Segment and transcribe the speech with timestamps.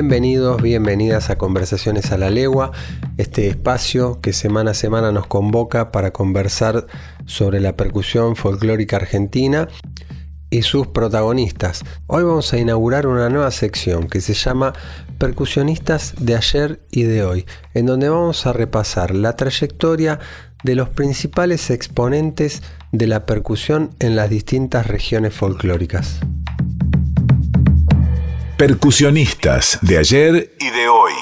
[0.00, 2.72] Bienvenidos, bienvenidas a Conversaciones a la Legua,
[3.18, 6.86] este espacio que semana a semana nos convoca para conversar
[7.26, 9.68] sobre la percusión folclórica argentina
[10.48, 11.84] y sus protagonistas.
[12.06, 14.72] Hoy vamos a inaugurar una nueva sección que se llama
[15.18, 20.18] Percusionistas de ayer y de hoy, en donde vamos a repasar la trayectoria
[20.64, 26.20] de los principales exponentes de la percusión en las distintas regiones folclóricas.
[28.60, 31.14] Percusionistas de ayer y de hoy.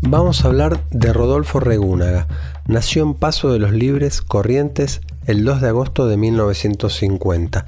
[0.00, 2.26] Vamos a hablar de Rodolfo Regúnaga.
[2.66, 7.64] Nació en Paso de los Libres, Corrientes, el 2 de agosto de 1950.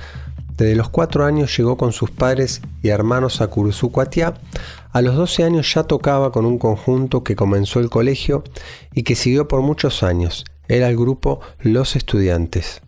[0.57, 4.35] Desde los 4 años llegó con sus padres y hermanos a Curuzucuatiá.
[4.91, 8.43] A los 12 años ya tocaba con un conjunto que comenzó el colegio
[8.93, 10.45] y que siguió por muchos años.
[10.67, 12.83] Era el grupo Los Estudiantes.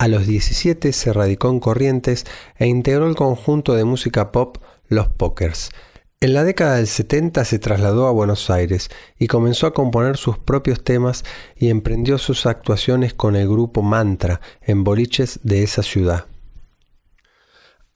[0.00, 2.24] A los 17 se radicó en Corrientes
[2.56, 5.70] e integró el conjunto de música pop Los Pokers.
[6.20, 10.38] En la década del 70 se trasladó a Buenos Aires y comenzó a componer sus
[10.38, 11.24] propios temas
[11.56, 16.26] y emprendió sus actuaciones con el grupo Mantra en boliches de esa ciudad.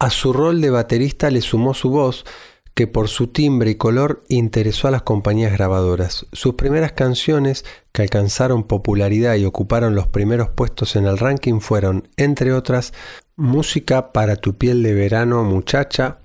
[0.00, 2.24] A su rol de baterista le sumó su voz,
[2.74, 6.26] que por su timbre y color interesó a las compañías grabadoras.
[6.32, 12.08] Sus primeras canciones, que alcanzaron popularidad y ocuparon los primeros puestos en el ranking, fueron,
[12.16, 12.92] entre otras,
[13.34, 16.18] Música para tu piel de verano, muchacha,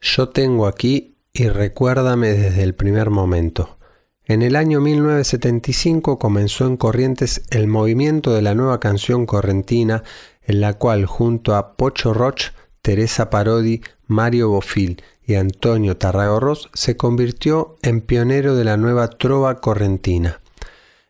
[0.00, 3.78] Yo tengo aquí y Recuérdame desde el primer momento.
[4.24, 10.02] En el año 1975 comenzó en Corrientes el movimiento de la nueva canción correntina,
[10.42, 15.02] en la cual junto a Pocho Roch, Teresa Parodi, Mario Bofil
[15.36, 20.40] Antonio Tarragorros se convirtió en pionero de la nueva trova correntina.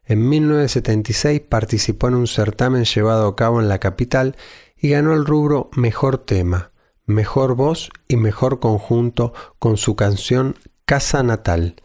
[0.04, 4.36] En 1976 participó en un certamen llevado a cabo en la capital
[4.76, 6.72] y ganó el rubro Mejor Tema,
[7.06, 11.76] Mejor Voz y Mejor Conjunto con su canción Casa Natal.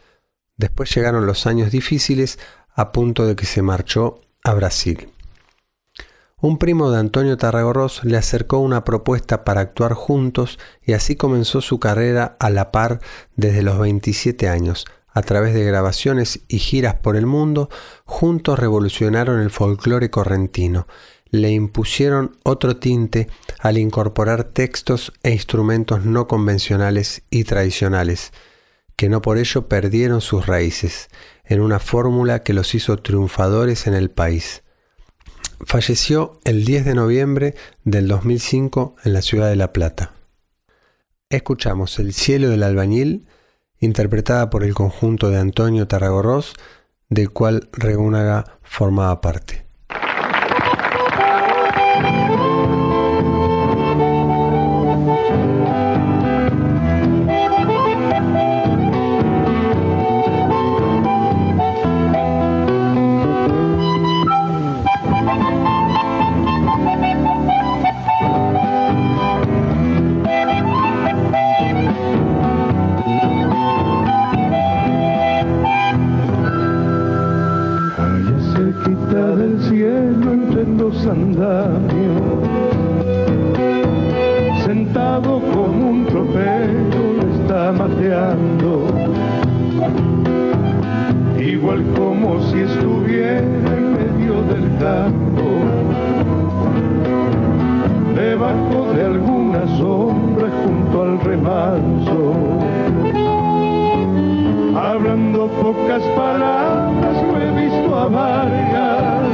[0.57, 2.40] Después llegaron los años difíciles
[2.74, 5.12] a punto de que se marchó a Brasil.
[6.45, 11.59] Un primo de Antonio Tarragorros le acercó una propuesta para actuar juntos y así comenzó
[11.59, 13.00] su carrera a la par
[13.35, 14.85] desde los 27 años.
[15.09, 17.72] A través de grabaciones y giras por el mundo,
[18.06, 20.85] juntos revolucionaron el folclore correntino.
[21.31, 23.27] Le impusieron otro tinte
[23.57, 28.33] al incorporar textos e instrumentos no convencionales y tradicionales,
[28.95, 31.09] que no por ello perdieron sus raíces,
[31.44, 34.62] en una fórmula que los hizo triunfadores en el país.
[35.66, 40.13] Falleció el 10 de noviembre del 2005 en la ciudad de La Plata.
[41.29, 43.25] Escuchamos El cielo del albañil,
[43.79, 46.53] interpretada por el conjunto de Antonio Tarragorros,
[47.09, 49.65] del cual Regúnaga formaba parte.
[105.47, 109.27] Pocas palabras lo he visto amargas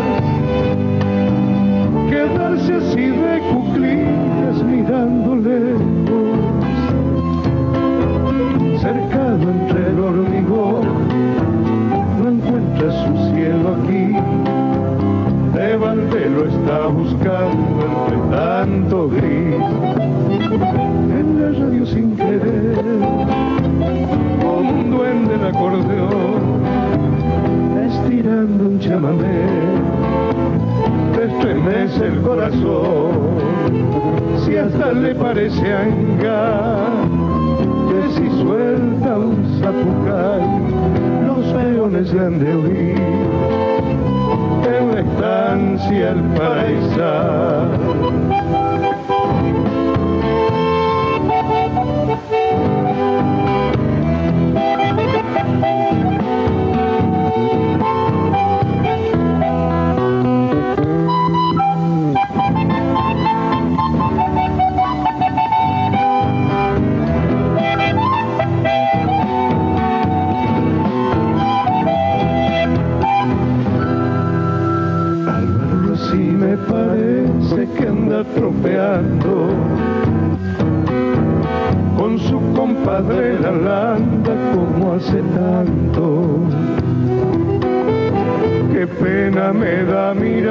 [2.09, 4.00] quedarse así de cuclillas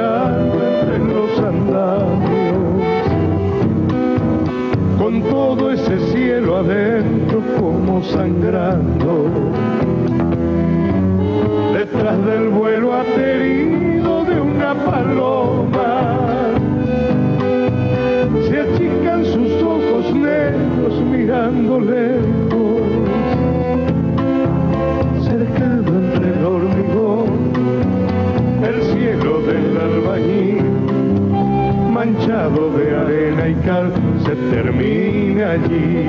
[0.01, 3.05] los andamios,
[4.97, 9.29] con todo ese cielo adentro como sangrando.
[11.73, 16.11] Detrás del vuelo aterido de una paloma
[19.25, 21.79] sus ojos negros mirando
[32.27, 33.91] de arena y cal,
[34.23, 36.05] se termina allí.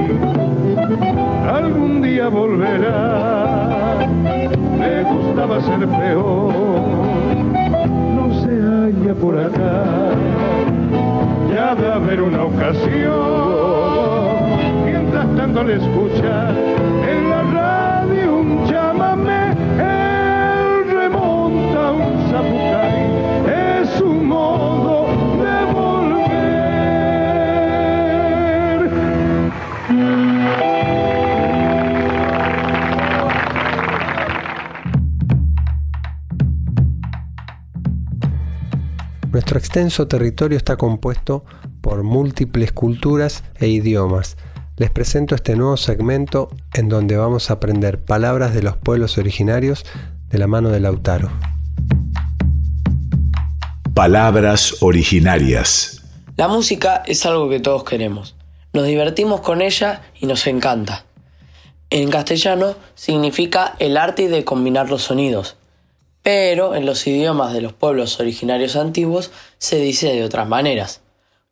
[1.50, 3.96] Algún día volverá,
[4.78, 6.52] le gustaba ser peor,
[8.14, 9.84] no se halla por acá
[11.54, 13.12] ya de haber una ocasión.
[14.84, 16.50] Mientras tanto le escucha
[17.08, 17.42] en la
[39.42, 41.44] Nuestro extenso territorio está compuesto
[41.80, 44.36] por múltiples culturas e idiomas.
[44.76, 49.84] Les presento este nuevo segmento en donde vamos a aprender palabras de los pueblos originarios
[50.28, 51.28] de la mano de Lautaro.
[53.94, 56.04] Palabras originarias.
[56.36, 58.36] La música es algo que todos queremos.
[58.72, 61.04] Nos divertimos con ella y nos encanta.
[61.90, 65.56] En castellano significa el arte de combinar los sonidos,
[66.22, 71.00] pero en los idiomas de los pueblos originarios antiguos se dice de otras maneras.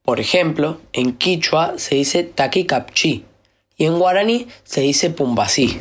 [0.03, 3.25] Por ejemplo, en quichua se dice taquicapchi
[3.77, 5.81] y en guaraní se dice pumbasí.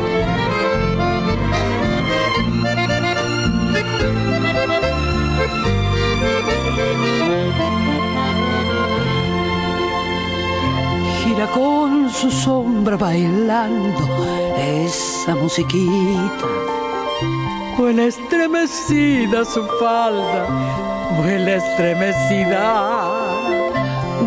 [11.47, 13.99] Con su sombra bailando
[14.57, 16.45] esa musiquita.
[17.77, 20.45] Huele estremecida su falda,
[21.19, 23.09] huele estremecida.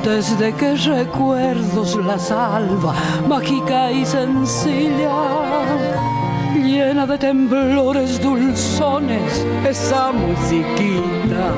[0.05, 2.95] Desde que recuerdos la salva,
[3.29, 5.55] mágica y sencilla
[6.57, 11.53] llena de temblores dulzones, esa musiquita.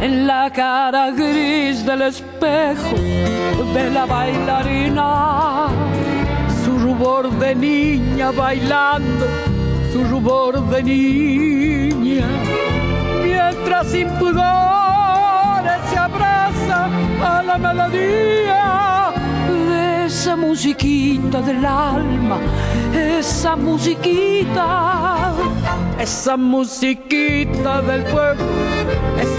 [0.00, 2.96] En la cara gris del espejo
[3.74, 5.68] de la bailarina,
[6.64, 9.26] su rubor de niña bailando,
[9.92, 12.26] su rubor de niña,
[13.22, 16.88] mientras sin pudores se abraza
[17.22, 19.12] a la melodía
[19.68, 22.38] de esa musiquita del alma,
[22.94, 25.34] esa musiquita,
[25.98, 28.44] esa musiquita del pueblo,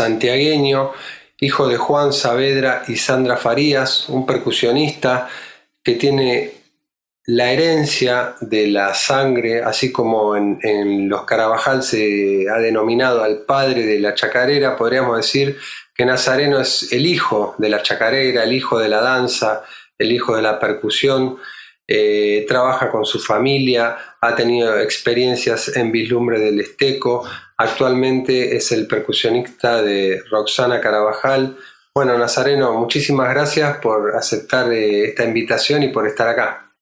[0.00, 0.92] Santiagueño,
[1.40, 5.28] hijo de Juan Saavedra y Sandra Farías, un percusionista
[5.84, 6.52] que tiene
[7.26, 13.84] la herencia de la sangre, así como en, los Carabajal se ha denominado al padre
[13.84, 15.58] de la chacarera, podríamos decir
[15.94, 19.64] que Nazareno es el hijo de la chacarera, el hijo de la danza,
[19.98, 21.36] el hijo de la percusión,
[21.86, 27.28] eh, trabaja con su familia, ha tenido experiencias en Vislumbre del Esteco,
[27.60, 31.58] Actualmente es el percusionista de Roxana Carabajal.
[31.94, 36.72] Bueno, Nazareno, muchísimas gracias por aceptar eh, esta invitación y por estar acá.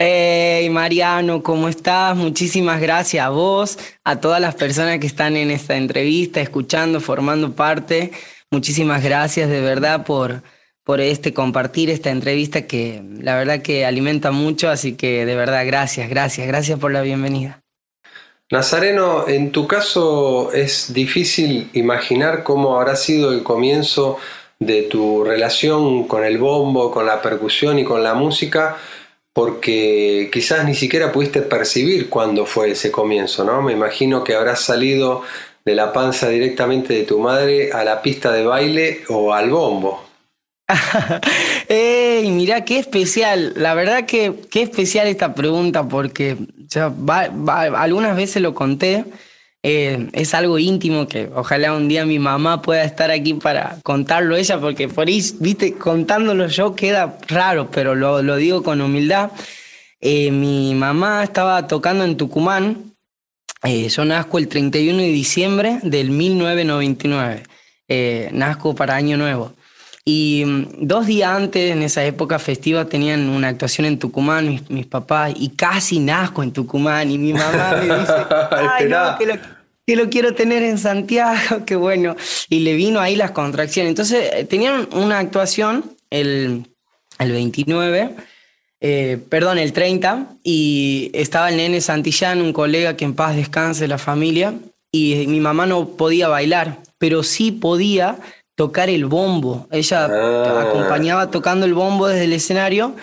[0.00, 2.16] Hey Mariano, ¿cómo estás?
[2.16, 7.52] Muchísimas gracias a vos, a todas las personas que están en esta entrevista, escuchando, formando
[7.52, 8.12] parte.
[8.50, 10.42] Muchísimas gracias de verdad por,
[10.82, 15.66] por este compartir esta entrevista que la verdad que alimenta mucho, así que de verdad
[15.66, 17.65] gracias, gracias, gracias por la bienvenida.
[18.50, 24.18] Nazareno, en tu caso es difícil imaginar cómo habrá sido el comienzo
[24.60, 28.76] de tu relación con el bombo, con la percusión y con la música,
[29.32, 33.62] porque quizás ni siquiera pudiste percibir cuándo fue ese comienzo, ¿no?
[33.62, 35.22] Me imagino que habrás salido
[35.64, 40.06] de la panza directamente de tu madre a la pista de baile o al bombo.
[41.68, 42.30] ¡Ey!
[42.30, 43.52] Mirá, qué especial.
[43.56, 46.36] La verdad que qué especial esta pregunta porque
[46.76, 49.04] algunas veces lo conté.
[49.62, 54.36] Eh, es algo íntimo que ojalá un día mi mamá pueda estar aquí para contarlo
[54.36, 59.32] ella, porque por ahí, viste, contándolo yo queda raro, pero lo, digo con humildad.
[60.00, 62.94] Eh, mi mamá estaba tocando en Tucumán.
[63.64, 67.42] Eh, yo nazco el 31 de diciembre del 1999.
[68.32, 69.52] nazco para Año Nuevo.
[70.08, 74.86] Y mm, dos días antes, en esa época festiva, tenían una actuación en Tucumán, mis,
[74.86, 77.10] papás, y casi nazco en Tucumán.
[77.10, 78.12] Y mi mamá me dice,
[78.52, 79.18] ay, no,
[79.84, 82.14] que lo, quiero tener en Santiago, qué bueno.
[82.48, 83.90] Y le vino ahí las contracciones.
[83.90, 86.66] Entonces, eh, tenían una actuación el,
[87.18, 88.10] el 29,
[88.80, 93.88] eh, perdón, el 30, y estaba el nene Santillán, un colega que en paz descanse
[93.88, 94.54] la familia,
[94.92, 98.18] y mi mamá no podía bailar, pero sí podía
[98.56, 99.68] tocar el bombo.
[99.70, 100.64] Ella ah.
[100.68, 102.96] acompañaba tocando el bombo desde el escenario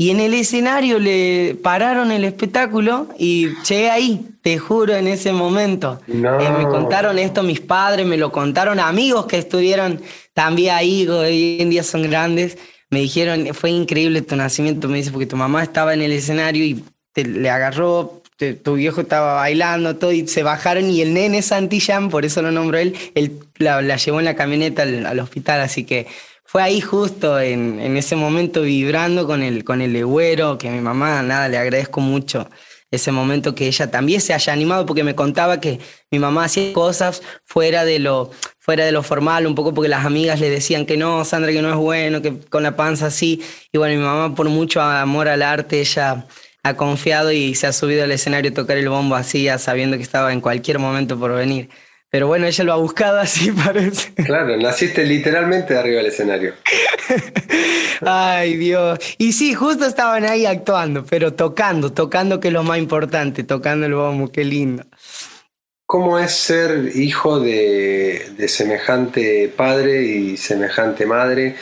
[0.00, 5.32] y en el escenario le pararon el espectáculo y llegué ahí, te juro, en ese
[5.32, 5.98] momento.
[6.06, 6.14] Eh,
[6.56, 10.00] me contaron esto mis padres, me lo contaron amigos que estuvieron
[10.34, 12.58] también ahí, hoy en día son grandes.
[12.90, 16.64] Me dijeron, fue increíble tu nacimiento, me dice, porque tu mamá estaba en el escenario
[16.64, 18.22] y te, le agarró
[18.62, 22.52] tu viejo estaba bailando, todo, y se bajaron y el nene Santillán, por eso lo
[22.52, 26.06] nombró él, él la, llevó en la camioneta al, hospital, así que
[26.44, 30.80] fue ahí justo en, en, ese momento vibrando con el, con el legüero, que mi
[30.80, 32.48] mamá, nada, le agradezco mucho
[32.90, 35.78] ese momento que ella también se haya animado, porque me contaba que
[36.10, 40.06] mi mamá hacía cosas fuera de lo, fuera de lo formal, un poco porque las
[40.06, 43.42] amigas le decían que no, Sandra, que no es bueno, que con la panza así,
[43.72, 46.26] y bueno, mi mamá por mucho amor al arte, ella
[46.62, 49.96] ha confiado y se ha subido al escenario a tocar el bombo así, ya sabiendo
[49.96, 51.68] que estaba en cualquier momento por venir.
[52.10, 54.14] Pero bueno, ella lo ha buscado así, parece.
[54.14, 56.54] Claro, naciste literalmente arriba del escenario.
[58.00, 58.98] Ay, Dios.
[59.18, 63.86] Y sí, justo estaban ahí actuando, pero tocando, tocando que es lo más importante, tocando
[63.86, 64.84] el bombo, qué lindo.
[65.84, 71.56] ¿Cómo es ser hijo de, de semejante padre y semejante madre?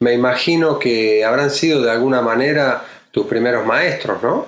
[0.00, 4.46] Me imagino que habrán sido de alguna manera tus primeros maestros, ¿no?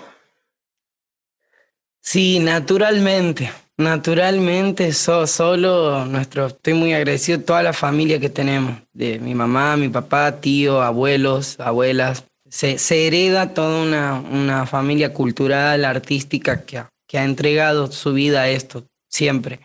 [2.01, 3.51] Sí, naturalmente.
[3.79, 9.77] Naturalmente, solo nuestro, estoy muy agradecido a toda la familia que tenemos, de mi mamá,
[9.77, 16.79] mi papá, tío, abuelos, abuelas, se, se hereda toda una, una, familia cultural, artística que
[16.79, 19.61] ha, que ha entregado su vida a esto, siempre.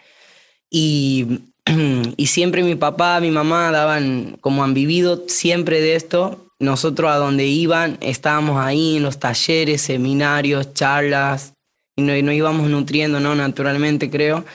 [0.70, 1.42] Y,
[2.18, 7.16] y siempre mi papá, mi mamá daban, como han vivido siempre de esto, nosotros a
[7.16, 11.54] donde iban estábamos ahí en los talleres, seminarios, charlas,
[11.96, 13.36] y nos, íbamos nutriendo, ¿no?
[13.36, 14.46] Naturalmente, creo.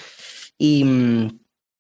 [0.59, 0.85] Y,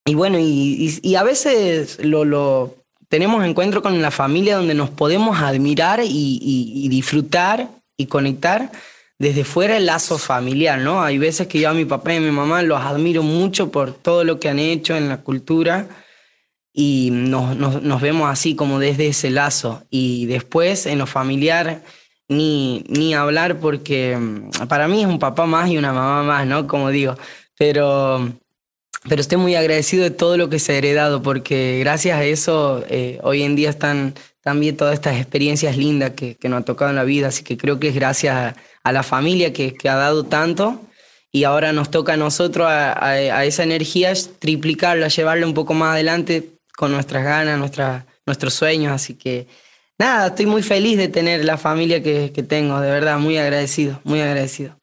[0.05, 4.89] y bueno, y, y, a veces lo, lo, tenemos encuentro con la familia donde nos
[4.89, 8.73] podemos admirar y, disfrutar y conectar
[9.19, 11.03] desde fuera el lazo familiar, ¿no?
[11.03, 13.93] Hay veces que yo a mi papá y a mi mamá los admiro mucho por
[13.93, 15.89] todo lo que han hecho en la cultura
[16.73, 19.83] y nos, nos, nos vemos así como desde ese lazo.
[19.91, 21.83] Y después en lo familiar
[22.29, 26.47] ni, ni hablar porque mm, para mí es un papá más y una mamá más,
[26.47, 26.67] ¿no?
[26.67, 27.17] Como digo,
[27.59, 28.33] pero
[29.09, 32.85] pero estoy muy agradecido de todo lo que se ha heredado, porque gracias a eso
[32.89, 36.91] eh, hoy en día están también todas estas experiencias lindas que, que, nos han tocado
[36.91, 39.97] en la vida, así que creo que es gracias a, la familia que, que, ha
[39.97, 40.81] dado tanto
[41.31, 45.95] y ahora nos toca a nosotros a, a, esa energía triplicarla, llevarla un poco más
[45.95, 49.47] adelante con nuestras ganas, nuestra, nuestros sueños, así que
[49.99, 54.01] nada, estoy muy feliz de tener la familia que, que tengo, de verdad, muy agradecido,
[54.05, 54.77] muy agradecido.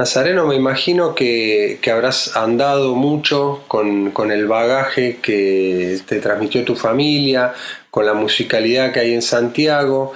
[0.00, 7.52] Nazareno, me imagino que, habrás andado mucho con, el bagaje que te transmitió tu familia,
[7.90, 10.14] con la musicalidad que hay en Santiago.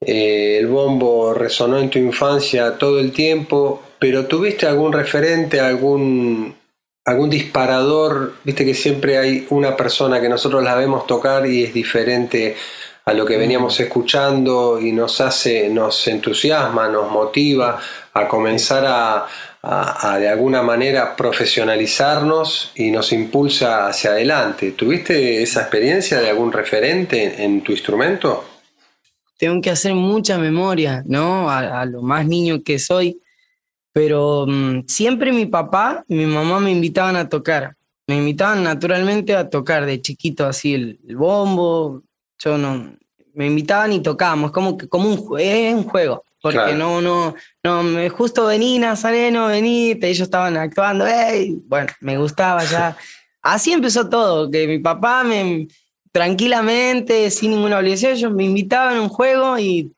[0.00, 6.56] Eh, el bombo resonó en tu infancia todo el tiempo, pero ¿tuviste algún referente, algún,
[7.04, 8.34] algún disparador?
[8.44, 12.56] Viste que siempre hay una persona que nosotros la vemos tocar y es diferente
[13.04, 17.80] a lo que veníamos escuchando y nos hace, nos entusiasma, nos motiva
[18.14, 19.26] a comenzar a,
[20.18, 24.72] de alguna manera profesionalizarnos y nos impulsa hacia adelante.
[24.72, 28.44] ¿Tuviste esa experiencia de algún referente en, tu instrumento?
[29.38, 31.48] Tengo que hacer mucha memoria, ¿no?
[31.50, 33.20] A, lo más niño que soy,
[33.92, 37.76] pero mm, siempre mi papá y mi mamá me invitaban a tocar.
[38.06, 42.02] Me invitaban naturalmente a tocar de chiquito así el, bombo,
[42.38, 42.96] yo no,
[43.34, 48.10] me invitaban y tocábamos, como que como un, es un juego porque no, no, no,
[48.10, 52.96] justo vení Nazareno, vení, ellos estaban actuando, hey, bueno, me gustaba ya.
[53.42, 55.68] Así empezó todo, que mi papá me,
[56.10, 59.92] tranquilamente, sin ninguna obligación, ellos me invitaban a un juego y,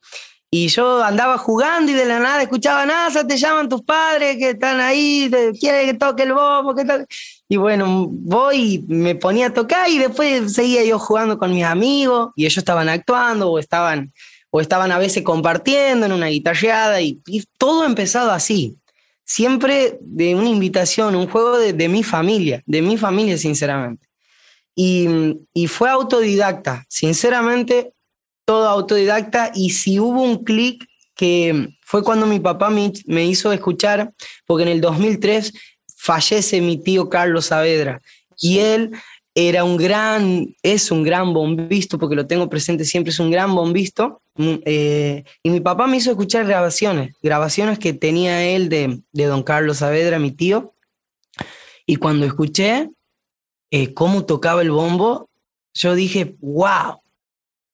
[0.57, 4.51] y yo andaba jugando y de la nada escuchaba, Nasa, te llaman tus padres que
[4.51, 7.07] están ahí, quieren que toque el bombo, que toque...
[7.49, 11.65] Y bueno, voy y me ponía a tocar y después seguía yo jugando con mis
[11.65, 14.13] amigos y ellos estaban actuando o estaban
[14.51, 17.21] o estaban a veces compartiendo en una guitarreada y,
[17.59, 18.77] todo ha empezado así.
[19.25, 24.07] Siempre de una invitación, un juego de, mi familia, de mi familia, sinceramente.
[24.77, 25.09] Y,
[25.53, 27.94] y fue autodidacta, sinceramente,
[28.45, 29.51] todo autodidacta.
[29.55, 34.13] Y si hubo un clic que fue cuando mi papá me, me, hizo escuchar,
[34.47, 35.53] porque en el 2003
[35.97, 38.01] fallece mi tío Carlos Saavedra.
[38.37, 38.91] Y él
[39.35, 43.55] era un gran, es un gran bombisto, porque lo tengo presente siempre, es un gran
[43.55, 44.23] bombisto.
[44.37, 49.25] Mm, eh, y mi papá me hizo escuchar grabaciones, grabaciones que tenía él de, de
[49.25, 50.75] don Carlos Saavedra, mi tío.
[51.87, 52.91] Y cuando escuché
[53.71, 55.29] eh, cómo tocaba el bombo,
[55.75, 57.01] yo dije, wow,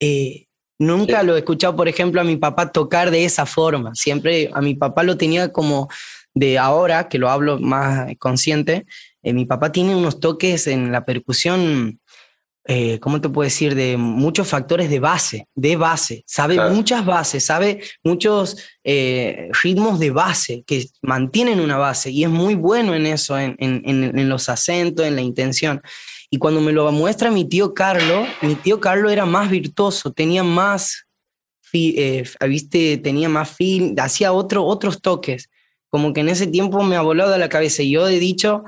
[0.01, 0.47] eh,
[0.81, 3.95] nunca lo he escuchado, por ejemplo, a mi papá tocar de esa forma.
[3.95, 5.89] Siempre a mi papá lo tenía como
[6.35, 8.87] de ahora, que lo hablo más consciente,
[9.23, 12.01] eh, mi papá tiene unos toques en la percusión,
[12.67, 13.75] eh, ¿cómo te puedo decir?
[13.75, 16.25] De muchos factores de base, de base.
[16.27, 22.31] Sabe muchas bases, sabe muchos eh, ritmos de base que mantienen una base y es
[22.31, 25.83] muy bueno en eso, en, en, en, los acentos, en la intención.
[26.31, 30.45] Y cuando me lo muestra mi tío Carlos, mi tío Carlos era más virtuoso, tenía
[30.45, 31.09] más,
[31.73, 32.99] ¿viste?
[32.99, 35.51] Tenía más fin, hacía otro, otros toques.
[35.89, 38.63] Como que en ese tiempo me ha volado la cabeza y yo he dicho,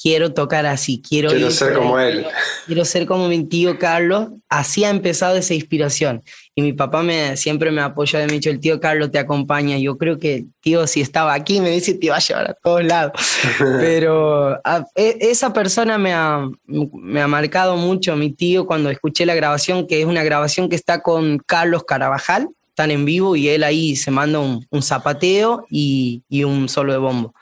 [0.00, 2.26] quiero tocar así, quiero, quiero ser como él.
[2.66, 4.28] Quiero ser como mi tío Carlos.
[4.48, 6.22] Así ha empezado esa inspiración.
[6.54, 9.78] Y mi papá me, siempre me apoyó, me ha dicho, el tío Carlos te acompaña.
[9.78, 12.84] Yo creo que tío, si estaba aquí, me dice, te iba a llevar a todos
[12.84, 13.12] lados.
[13.58, 14.56] Pero
[14.94, 19.86] e, esa persona me ha, me ha marcado mucho, mi tío, cuando escuché la grabación,
[19.86, 23.94] que es una grabación que está con Carlos Carabajal, están en vivo y él ahí
[23.94, 27.32] se manda un, un zapateo y, y un solo de bombo.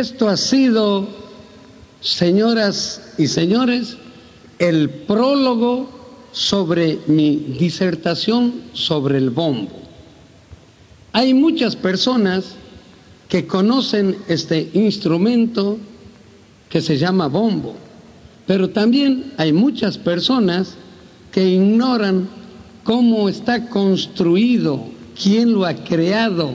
[0.00, 1.06] Esto ha sido,
[2.00, 3.98] señoras y señores,
[4.58, 5.90] el prólogo
[6.32, 9.68] sobre mi disertación sobre el bombo.
[11.12, 12.54] Hay muchas personas
[13.28, 15.76] que conocen este instrumento
[16.70, 17.74] que se llama bombo,
[18.46, 20.76] pero también hay muchas personas
[21.30, 22.26] que ignoran
[22.84, 24.82] cómo está construido,
[25.22, 26.54] quién lo ha creado,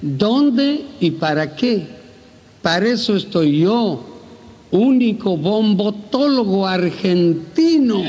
[0.00, 2.03] dónde y para qué.
[2.64, 4.02] Para eso estoy yo,
[4.70, 8.02] único bombotólogo argentino,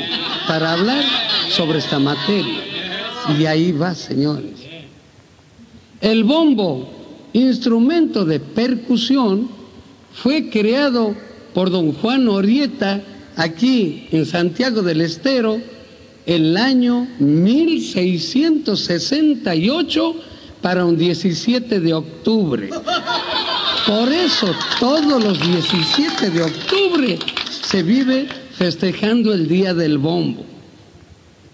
[0.47, 1.03] para hablar
[1.49, 2.61] sobre esta materia.
[3.37, 4.53] Y ahí va, señores.
[5.99, 6.87] El bombo,
[7.33, 9.49] instrumento de percusión,
[10.13, 11.13] fue creado
[11.53, 13.03] por don Juan Orieta
[13.35, 15.59] aquí en Santiago del Estero
[16.25, 20.15] el año 1668
[20.65, 22.71] para un 17 de octubre.
[23.85, 24.47] Por eso
[24.79, 27.19] todos los 17 de octubre
[27.61, 30.43] se vive festejando el Día del Bombo.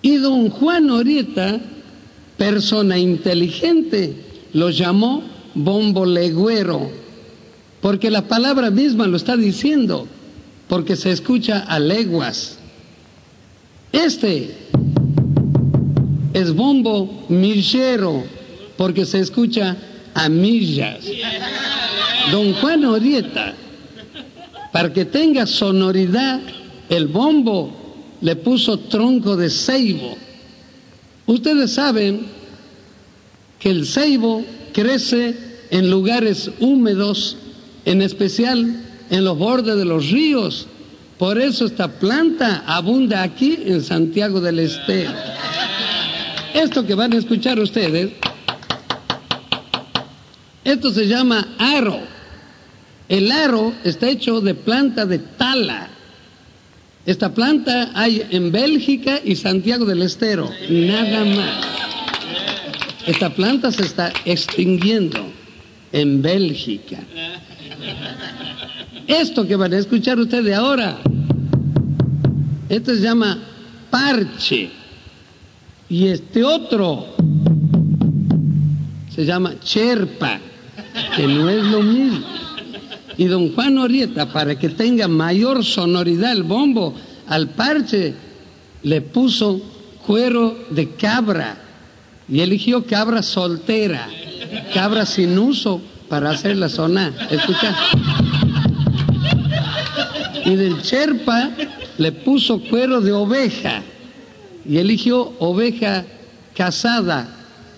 [0.01, 1.59] Y don Juan Orieta,
[2.37, 4.15] persona inteligente,
[4.53, 5.23] lo llamó
[5.55, 6.89] bombo legüero,
[7.81, 10.07] porque la palabra misma lo está diciendo,
[10.69, 12.59] porque se escucha a leguas.
[13.91, 14.55] Este
[16.33, 18.23] es bombo millero,
[18.81, 19.77] porque se escucha
[20.15, 21.05] a millas.
[22.31, 23.53] Don Juan Orieta,
[24.71, 26.41] para que tenga sonoridad,
[26.89, 27.71] el bombo
[28.21, 30.17] le puso tronco de ceibo.
[31.27, 32.25] Ustedes saben
[33.59, 35.35] que el ceibo crece
[35.69, 37.37] en lugares húmedos,
[37.85, 40.65] en especial en los bordes de los ríos.
[41.19, 45.11] Por eso esta planta abunda aquí en Santiago del Estero.
[46.55, 48.13] Esto que van a escuchar ustedes,
[50.63, 51.99] esto se llama aro.
[53.09, 55.89] El aro está hecho de planta de tala.
[57.05, 61.65] Esta planta hay en Bélgica y Santiago del Estero, nada más.
[63.07, 65.19] Esta planta se está extinguiendo
[65.91, 66.99] en Bélgica.
[69.07, 70.99] Esto que van a escuchar ustedes ahora,
[72.69, 73.39] esto se llama
[73.89, 74.69] parche.
[75.89, 77.07] Y este otro
[79.13, 80.39] se llama cherpa,
[81.15, 82.25] que no es lo mismo.
[83.17, 86.95] Y don Juan Orieta, para que tenga mayor sonoridad el bombo,
[87.27, 88.13] al parche
[88.83, 89.61] le puso
[90.05, 91.57] cuero de cabra
[92.27, 94.07] y eligió cabra soltera,
[94.73, 97.13] cabra sin uso para hacerla sonar.
[97.29, 97.75] Escucha.
[100.45, 101.51] Y del cherpa
[101.97, 103.81] le puso cuero de oveja
[104.65, 106.05] y eligió oveja
[106.55, 107.27] casada,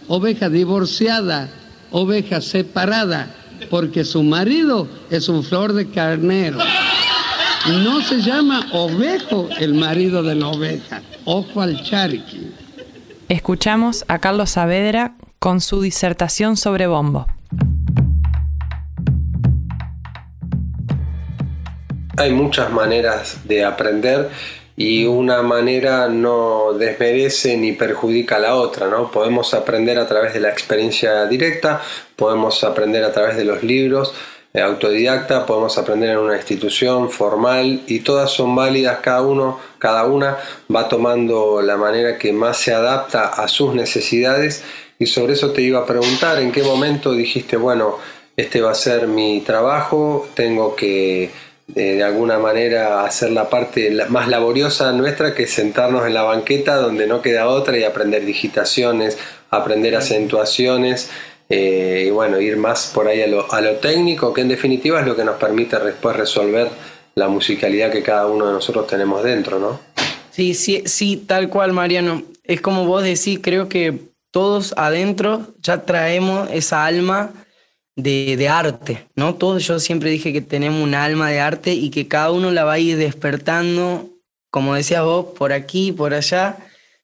[0.07, 1.49] oveja divorciada,
[1.93, 3.33] oveja separada,
[3.69, 6.57] porque su marido es un flor de carnero.
[7.67, 11.01] No se llama ovejo el marido de la oveja.
[11.23, 12.51] Ojo al charqui.
[13.29, 17.25] Escuchamos a Carlos Saavedra con su disertación sobre bombo.
[22.17, 24.29] Hay muchas maneras de aprender
[24.75, 29.11] y una manera no desmerece ni perjudica a la otra, ¿no?
[29.11, 31.81] Podemos aprender a través de la experiencia directa,
[32.15, 34.13] podemos aprender a través de los libros,
[34.53, 40.05] eh, autodidacta, podemos aprender en una institución formal y todas son válidas, cada uno, cada
[40.05, 40.37] una
[40.73, 44.63] va tomando la manera que más se adapta a sus necesidades
[44.99, 47.97] y sobre eso te iba a preguntar en qué momento dijiste, bueno,
[48.37, 51.31] este va a ser mi trabajo, tengo que
[51.67, 57.07] de, alguna manera hacer la parte más laboriosa nuestra que sentarnos en la banqueta donde
[57.07, 59.17] no queda otra y aprender digitaciones,
[59.49, 61.09] aprender acentuaciones
[61.49, 64.99] eh, y bueno, ir más por ahí a lo, a lo técnico, que en definitiva
[64.99, 66.69] es lo que nos permite después resolver
[67.15, 69.79] la musicalidad que cada uno de nosotros tenemos dentro, ¿no?
[70.31, 72.23] Sí, sí, sí, tal cual, Mariano.
[72.43, 73.99] Es como vos decís, creo que
[74.31, 77.31] todos adentro ya traemos esa alma
[77.95, 79.35] de, arte, ¿no?
[79.35, 82.63] Todos yo siempre dije que tenemos un alma de arte y que cada uno la
[82.63, 84.09] va a ir despertando,
[84.49, 86.57] como decías vos, por aquí, por allá,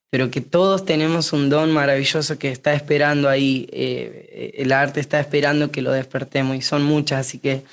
[0.09, 5.19] pero que todos tenemos un don maravilloso que está esperando ahí, eh, el arte está
[5.19, 7.63] esperando que lo despertemos y son muchas, así que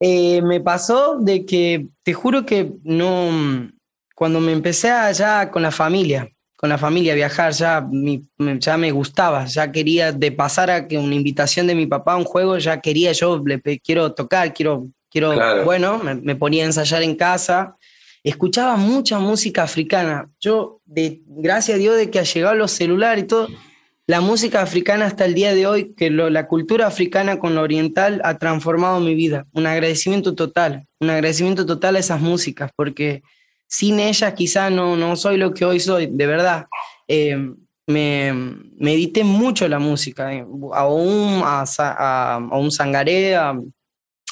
[0.00, 3.70] eh, me pasó de que, te juro que no,
[4.14, 6.30] cuando me empecé allá con la familia,
[6.64, 7.86] con la familia, viajar, ya,
[8.58, 12.16] ya me gustaba, ya quería de pasar a que una invitación de mi papá a
[12.16, 15.34] un juego, ya quería, yo le quiero tocar, quiero, quiero
[15.66, 17.76] bueno, me, ponía a ensayar en casa,
[18.22, 23.24] escuchaba mucha música africana, yo, de, gracias a Dios de que ha llegado los celulares
[23.24, 23.48] y todo,
[24.06, 28.22] la música africana hasta el día de hoy, que la cultura africana con lo oriental
[28.24, 29.44] ha transformado mi vida.
[29.52, 33.22] Un agradecimiento total, un agradecimiento total a esas músicas, porque
[33.68, 36.66] sin ellas quizá no, no soy lo que hoy soy, de verdad.
[37.08, 37.36] Eh,
[37.86, 38.32] me
[38.78, 43.54] medité mucho la música, eh, aún a, a, a un sangaré, a,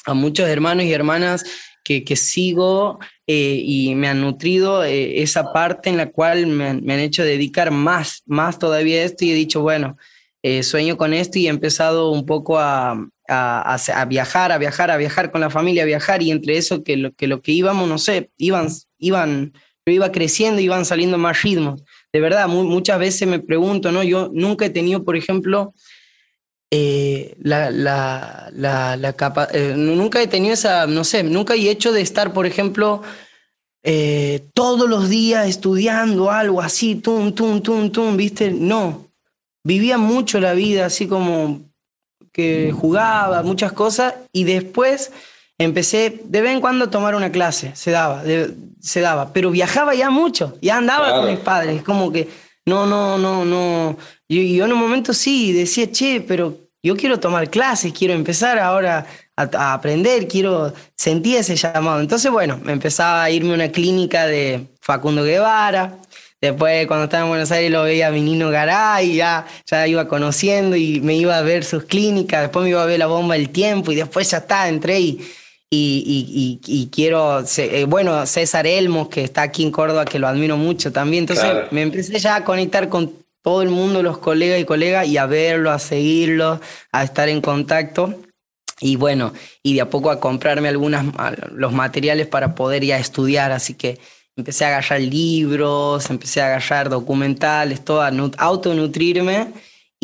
[0.05, 1.43] a muchos hermanos y hermanas
[1.83, 6.67] que, que sigo eh, y me han nutrido eh, esa parte en la cual me,
[6.67, 9.97] han hecho dedicar más, más todavía a esto y he dicho, bueno,
[10.41, 14.97] eh, sueño con esto y he empezado un poco a, a, viajar, a viajar, a
[14.97, 17.87] viajar con la familia, a viajar y entre eso que lo que, lo que íbamos,
[17.87, 19.53] no sé, iban, iban,
[19.85, 21.83] yo iba creciendo, iban saliendo más ritmos.
[22.11, 24.03] De verdad, muchas veces me pregunto, ¿no?
[24.03, 25.73] Yo nunca he tenido, por ejemplo,
[26.69, 29.15] eh, la, la, la, la
[29.53, 33.03] eh, nunca he tenido esa, no sé, nunca he hecho de estar, por ejemplo,
[33.83, 38.51] eh, todos los días estudiando algo así, tum, tum, tum, tum, ¿viste?
[38.51, 39.07] No,
[39.63, 41.72] vivía mucho la vida, así como
[42.33, 45.11] que jugaba, muchas cosas, y después
[45.57, 48.23] empecé de vez en cuando a tomar una clase, se daba,
[48.81, 52.27] se daba, pero viajaba ya mucho, ya andaba con mis padres, como que
[52.65, 53.97] no, no, no, no.
[54.27, 58.59] Yo, yo en un momento sí decía, che, pero yo quiero tomar clases, quiero empezar
[58.59, 59.05] ahora
[59.37, 62.01] a, aprender, quiero sentir ese llamado.
[62.01, 65.97] Entonces, bueno, empezaba a irme a una clínica de Facundo Guevara.
[66.43, 70.75] Después, cuando estaba en Buenos Aires, lo veía a Minino Garay, ya, ya iba conociendo
[70.75, 72.41] y me iba a ver sus clínicas.
[72.41, 75.21] Después me iba a ver la bomba del tiempo y después ya está, entré y,
[75.69, 80.57] y, y, quiero, eh, bueno, César Elmos, que está aquí en Córdoba, que lo admiro
[80.57, 81.23] mucho también.
[81.23, 85.15] Entonces me empecé ya a conectar con todo el mundo, los colegas y colegas, y
[85.15, 86.59] a verlo, a seguirlo,
[86.91, 88.19] a estar en contacto.
[88.81, 89.31] Y bueno,
[89.63, 91.05] y de a poco a comprarme algunos
[91.53, 93.53] los materiales para poder ya estudiar.
[93.53, 93.97] Así que
[94.35, 99.47] empecé a agarrar libros, empecé a agarrar documentales, todo a autonutrirme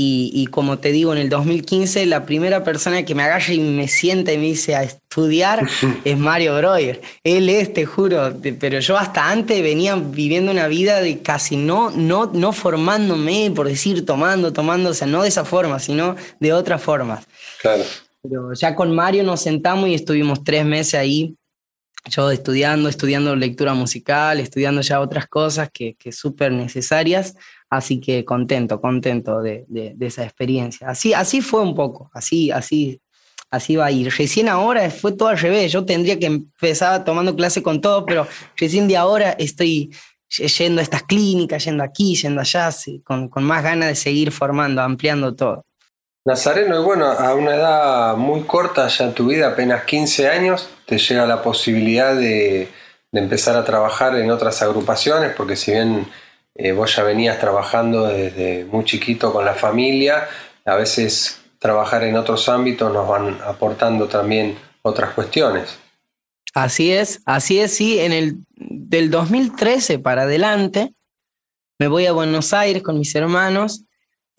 [0.02, 3.90] y, como te digo, en el 2015 la primera persona que me agarra y me
[3.90, 5.68] sienta y me dice a estudiar
[6.06, 7.02] es Mario Breuer.
[7.22, 11.92] Él es, te juro, pero yo hasta antes venía viviendo una vida de casi no,
[11.92, 16.54] no, no formándome, por decir, tomando, tomando, o sea, no de esa forma, sino de
[16.54, 17.26] otras formas.
[17.62, 17.84] Claro.
[18.22, 21.36] Pero ya con Mario nos sentamos y estuvimos tres meses ahí,
[22.10, 27.36] yo estudiando, estudiando lectura musical, estudiando ya otras cosas que, que súper necesarias
[27.70, 30.90] Así que contento, contento de, de, esa experiencia.
[30.90, 33.00] Así, así fue un poco, así, así,
[33.52, 34.12] así va a ir.
[34.18, 35.72] Recién ahora fue todo al revés.
[35.72, 39.92] Yo tendría que empezar tomando clase con todo, pero recién de ahora estoy
[40.30, 42.72] yendo a estas clínicas, yendo aquí, yendo allá,
[43.04, 45.64] con, con más ganas de seguir formando, ampliando todo.
[46.30, 50.70] Nazareno, y bueno, a una edad muy corta ya en tu vida, apenas 15 años,
[50.86, 52.70] te llega la posibilidad de,
[53.12, 56.06] empezar a trabajar en otras agrupaciones, porque si bien
[56.54, 60.28] eh, vos ya venías trabajando desde muy chiquito con la familia,
[60.66, 65.80] a veces trabajar en otros ámbitos nos van aportando también otras cuestiones.
[66.54, 70.94] Así es, así es, sí, en el del 2013 para adelante
[71.80, 73.86] me voy a Buenos Aires con mis hermanos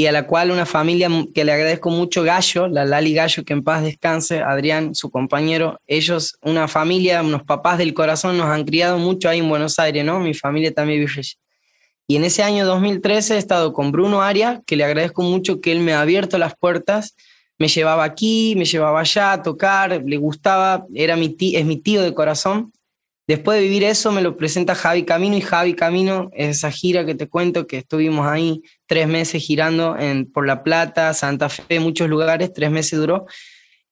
[0.00, 3.52] y a la cual una familia que le agradezco mucho, Gallo, la Lali Gallo, que
[3.52, 8.64] en paz descanse, Adrián, su compañero, ellos, una familia, unos papás del corazón, nos han
[8.64, 10.18] criado mucho ahí en Buenos Aires, ¿no?
[10.18, 11.22] Mi familia también vive.
[12.06, 15.70] Y en ese año 2013 he estado con Bruno Aria, que le agradezco mucho que
[15.70, 17.14] él me ha abierto las puertas,
[17.58, 21.76] me llevaba aquí, me llevaba allá a tocar, le gustaba, era mi tío, es mi
[21.76, 22.72] tío de corazón.
[23.30, 27.06] Después de vivir eso me lo presenta Javi Camino y Javi Camino es esa gira
[27.06, 31.78] que te cuento que estuvimos ahí tres meses girando en, por La Plata, Santa Fe,
[31.78, 33.26] muchos lugares, tres meses duró.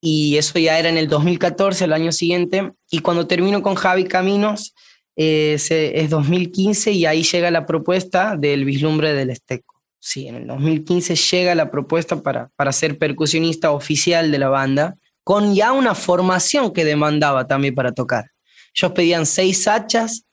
[0.00, 2.72] Y eso ya era en el 2014, el año siguiente.
[2.90, 4.74] Y cuando termino con Javi Caminos,
[5.14, 9.80] es, es 2015 y ahí llega la propuesta del vislumbre del Esteco.
[10.00, 14.96] Sí, en el 2015 llega la propuesta para, para ser percusionista oficial de la banda,
[15.22, 18.32] con ya una formación que demandaba también para tocar.
[18.78, 20.24] Ellos pedían seis hachas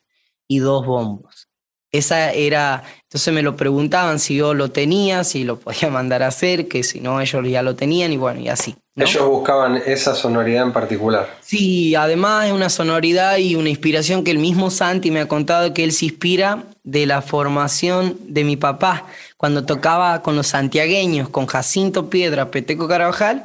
[0.46, 1.48] y dos bombos.
[1.90, 6.28] Esa era, entonces me lo preguntaban si yo lo tenía, si lo podía mandar a
[6.28, 8.76] hacer, que si no ellos ya lo tenían y bueno, y así.
[8.94, 11.28] Ellos buscaban esa sonoridad en particular.
[11.42, 15.74] Sí, además es una sonoridad y una inspiración que el mismo Santi me ha contado
[15.74, 19.06] que él se inspira de la formación de mi papá
[19.36, 23.44] cuando tocaba con los santiagueños, con Jacinto Piedra, Peteco Carabajal.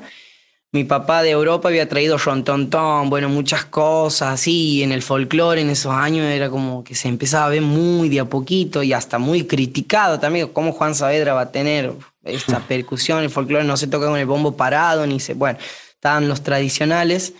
[0.73, 5.69] Mi papá de Europa había traído rontontón, bueno, muchas cosas así, en el folclore en
[5.69, 9.19] esos años era como que se empezaba a ver muy de a poquito y hasta
[9.19, 11.91] muy criticado también, cómo Juan Saavedra va a tener
[12.23, 15.59] esta percusión, el folclore no se toca con el bombo parado, ni se, bueno,
[15.93, 17.33] estaban los tradicionales.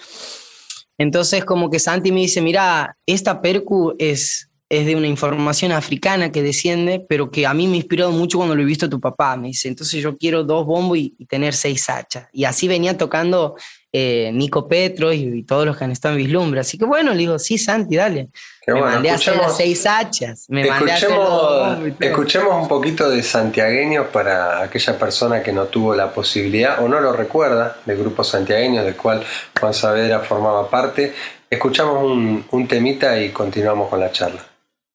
[0.98, 6.32] Entonces como que Santi me dice, mira, esta percu es, es de una información africana
[6.32, 8.90] que desciende, pero que a mí me ha inspirado mucho cuando lo he visto a
[8.90, 9.36] tu papá.
[9.36, 12.30] Me dice, entonces yo quiero dos bombos y, tener seis hachas.
[12.32, 13.58] Y así venía tocando
[13.92, 16.62] eh, Nico Petro y, todos los que han estado en Vislumbre.
[16.62, 18.30] Así que bueno, le digo, sí, Santi, dale.
[18.66, 20.46] me mandé a hacer las seis hachas.
[20.48, 26.82] Me escuchemos, escuchemos un poquito de santiagueños para aquella persona que no tuvo la posibilidad
[26.82, 29.22] o no lo recuerda del grupo santiagueños del cual
[29.60, 31.14] Juan Saavedra formaba parte.
[31.50, 34.51] Escuchamos un, un temita y continuamos con la charla.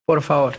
[0.07, 0.55] Por favor.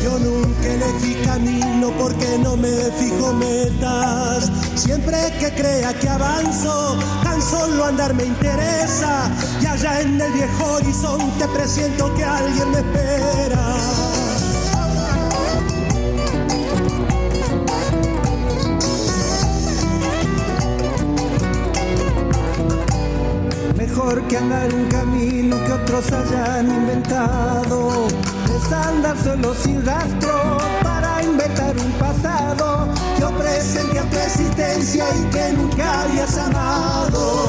[0.00, 4.48] Yo nunca elegí camino porque no me fijo metas.
[4.76, 9.28] Siempre que crea que avanzo, tan solo andar me interesa.
[9.60, 14.09] Y allá en el viejo horizonte presiento que alguien me espera.
[23.90, 28.06] Mejor que andar un camino que otros hayan inventado.
[28.54, 35.24] Es andar solo sin rastro para inventar un pasado que presente a tu existencia y
[35.30, 37.48] que nunca habías amado.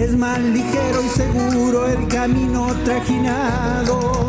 [0.00, 4.26] Es más ligero y seguro el camino trajinado.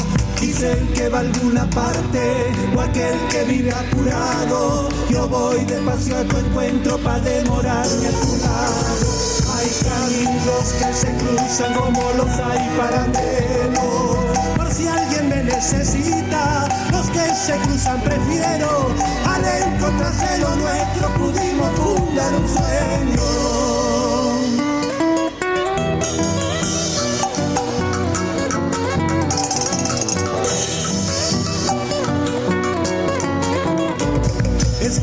[0.58, 4.89] Dicen que va a alguna parte o aquel que vive apurado.
[5.08, 9.06] Yo voy despacio a tu encuentro para demorarme a tu lado.
[9.54, 14.17] Hay caminos que se cruzan como los hay paralelos.
[14.56, 18.89] Por si alguien me necesita, los que se cruzan prefiero.
[19.28, 23.77] Al encontrarse lo nuestro pudimos fundar un sueño.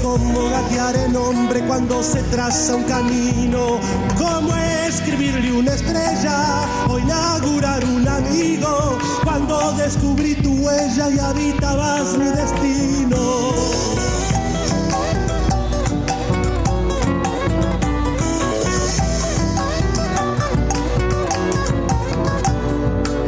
[0.05, 3.81] Es como gatear el hombre cuando se traza un camino,
[4.19, 4.55] como
[4.87, 6.45] escribirle una estrella
[6.91, 13.55] o inaugurar un amigo, cuando descubrí tu huella y habitabas mi destino.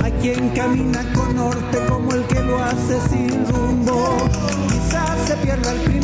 [0.04, 4.18] Hay quien camina con norte como el que lo hace sin rumbo.
[4.68, 5.95] Quizás se pierda el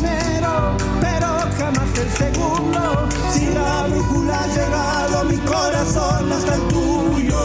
[2.23, 3.07] segundo.
[3.31, 7.41] Si la brújula ha llegado mi corazón hasta el tuyo.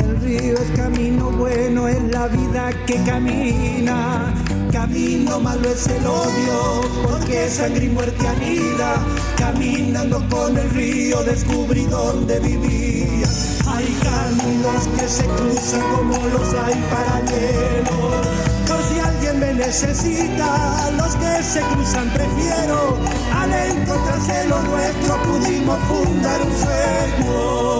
[0.00, 4.34] El río es camino bueno, es la vida que camina.
[4.72, 6.58] Camino malo es el odio,
[7.02, 8.90] porque sangre y muerte anida.
[9.42, 13.26] Caminando con el río descubrí dónde vivía.
[13.66, 18.26] Hay caminos que se cruzan como los hay paralelos.
[18.68, 22.96] Por si alguien me necesita, los que se cruzan prefiero.
[23.34, 27.72] Al encontrarse lo nuestro pudimos fundar un sueño.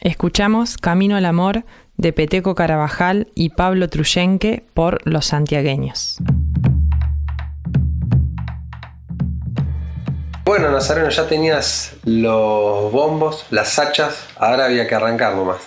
[0.00, 1.66] Escuchamos Camino al Amor
[1.98, 6.18] de Peteco Carabajal y Pablo Truyenque por Los Santiagueños.
[10.44, 15.62] Bueno, Nazareno, ya tenías los bombos, las hachas, ahora había que arrancar nomás.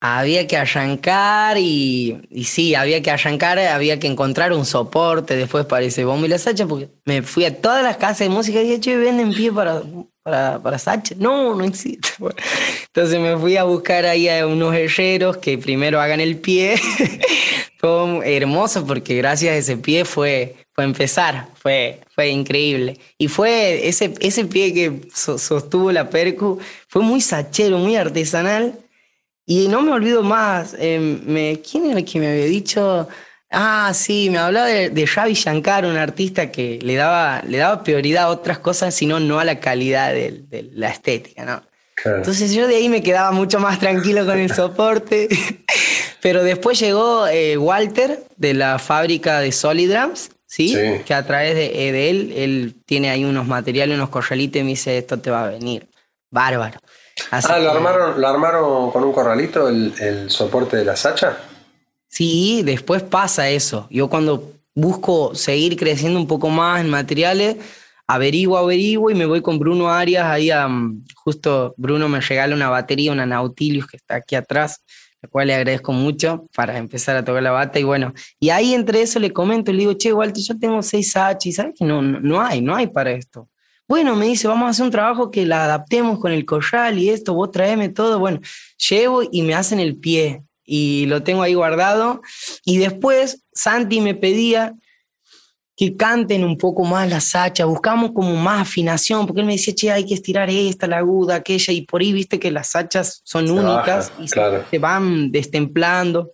[0.00, 5.66] Había que arrancar y, y sí, había que arrancar, había que encontrar un soporte después
[5.66, 8.58] para ese bombo y la sacha, porque me fui a todas las casas de música
[8.60, 9.82] y dije, che, venden pie para,
[10.22, 11.14] para, para sacha.
[11.18, 12.08] No, no existe.
[12.86, 16.80] Entonces me fui a buscar ahí a unos herreros que primero hagan el pie.
[17.78, 23.00] fue hermoso porque gracias a ese pie fue, fue empezar, fue, fue increíble.
[23.18, 28.78] Y fue ese, ese pie que so- sostuvo la percu, fue muy sachero, muy artesanal.
[29.44, 33.08] Y no me olvido más, eh, me, ¿quién era el que me había dicho?
[33.50, 37.82] Ah, sí, me hablaba de, de Ravi Shankar, un artista que le daba, le daba
[37.82, 41.60] prioridad a otras cosas, sino no a la calidad de, de la estética, ¿no?
[42.18, 45.28] Entonces yo de ahí me quedaba mucho más tranquilo con el soporte.
[46.22, 50.70] Pero después llegó eh, Walter de la fábrica de Solidrams, ¿sí?
[50.70, 51.02] Sí.
[51.04, 54.64] Que a través de, eh, de él, él tiene ahí unos materiales, unos corralitos y
[54.64, 55.86] me dice, esto te va a venir.
[56.30, 56.80] Bárbaro.
[57.30, 60.96] Así Ah, ¿lo que- armaron, ¿lo armaron con un corralito el, el soporte de la
[60.96, 61.38] sacha?
[62.08, 63.86] Sí, después pasa eso.
[63.90, 67.56] Yo cuando busco seguir creciendo un poco más en materiales,
[68.06, 70.68] averiguo, averiguo y me voy con Bruno Arias, ahí a,
[71.14, 74.80] justo Bruno me regala una batería, una Nautilus que está aquí atrás,
[75.22, 78.74] la cual le agradezco mucho para empezar a tocar la bata y bueno, y ahí
[78.74, 81.84] entre eso le comento, le digo, che, Walter, yo tengo 6 H y sabes que
[81.84, 83.48] no, no, no hay, no hay para esto.
[83.88, 87.08] Bueno, me dice, vamos a hacer un trabajo que la adaptemos con el corral y
[87.08, 88.18] esto, vos traeme todo.
[88.18, 88.40] Bueno,
[88.88, 92.20] llevo y me hacen el pie y lo tengo ahí guardado.
[92.66, 94.74] Y después Santi me pedía
[95.78, 99.72] que canten un poco más la sacha, buscamos como más afinación, porque él me decía,
[99.76, 103.20] che, hay que estirar esta, la aguda, aquella, y por ahí viste que las sachas
[103.22, 106.32] son únicas y se, van destemplando.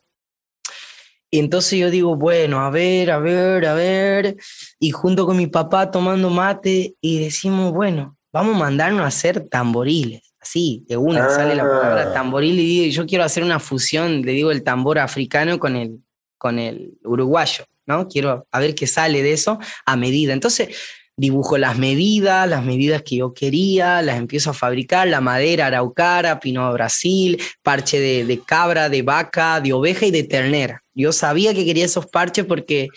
[1.30, 4.36] Y entonces yo digo, bueno, a ver, a ver, a ver.
[4.78, 9.46] Y junto con mi papá tomando mate y decimos, bueno, vamos a mandarnos a hacer
[9.50, 10.22] tamboriles.
[10.40, 12.12] Así, de una sale la palabra ah.
[12.14, 16.00] tamboril y yo quiero hacer una fusión, le digo, el tambor africano con el,
[16.38, 18.08] con el uruguayo, ¿no?
[18.08, 20.32] Quiero a ver qué sale de eso a medida.
[20.32, 20.68] Entonces,
[21.16, 26.40] dibujo las medidas, las medidas que yo quería, las empiezo a fabricar, la madera araucara,
[26.40, 30.82] pino Brasil, parche de, de, cabra, de vaca, de oveja y de ternera.
[30.94, 32.88] Yo sabía que quería esos parches porque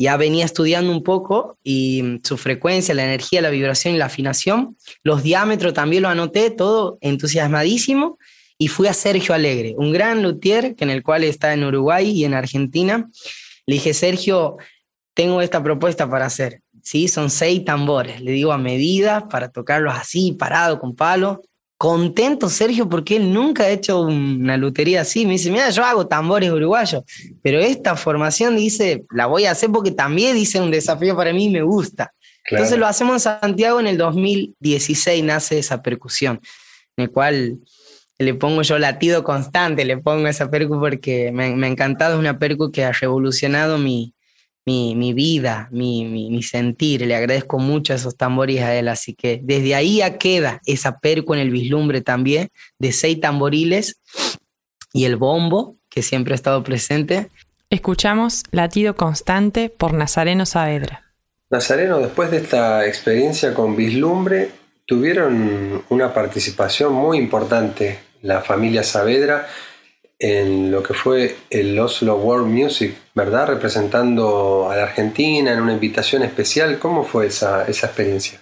[0.00, 4.78] ya venía estudiando un poco y su frecuencia, la energía, la vibración y la afinación.
[5.02, 8.18] Los diámetros también lo anoté, todo entusiasmadísimo.
[8.56, 12.10] Y fui a Sergio Alegre, un gran luthier que en el cual está en Uruguay
[12.10, 13.10] y en Argentina.
[13.70, 14.56] Le dije, Sergio,
[15.14, 16.60] tengo esta propuesta para hacer.
[16.82, 17.06] ¿sí?
[17.06, 21.40] Son seis tambores, le digo a medida para tocarlos así, parado, con palo.
[21.78, 25.24] Contento Sergio porque él nunca ha hecho una lutería así.
[25.24, 27.04] Me dice, mira, yo hago tambores uruguayos,
[27.42, 31.44] pero esta formación dice, la voy a hacer porque también dice un desafío para mí
[31.44, 32.12] y me gusta.
[32.46, 36.40] Entonces lo hacemos en Santiago en el 2016, nace esa percusión,
[36.96, 37.60] en el cual
[38.20, 42.20] le pongo yo latido constante, le pongo esa percu porque me, me ha encantado, es
[42.20, 44.14] una percu que ha revolucionado mi,
[44.66, 47.02] mi, vida, mi, mi, sentir.
[47.02, 48.88] Le agradezco mucho a esos tambores a él.
[48.88, 54.00] Así que desde ahí ya queda esa perco en el vislumbre también de seis tamboriles
[54.92, 57.30] y el bombo que siempre ha estado presente.
[57.70, 61.04] Escuchamos Latido Constante por Nazareno Saavedra.
[61.50, 64.50] Nazareno, después de esta experiencia con Vislumbre,
[64.86, 69.48] tuvieron una participación muy importante la familia Saavedra
[70.20, 73.48] en lo que fue el Oslo World Music, ¿verdad?
[73.48, 76.78] Representando a la Argentina en una invitación especial.
[76.78, 78.38] ¿Cómo fue esa, esa experiencia?